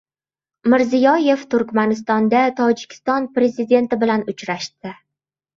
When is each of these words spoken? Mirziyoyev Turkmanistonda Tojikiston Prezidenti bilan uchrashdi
Mirziyoyev 0.73 1.43
Turkmanistonda 1.53 2.41
Tojikiston 2.61 3.29
Prezidenti 3.39 4.01
bilan 4.07 4.29
uchrashdi 4.35 4.99